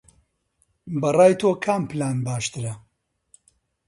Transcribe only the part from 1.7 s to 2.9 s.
پلان باشترە؟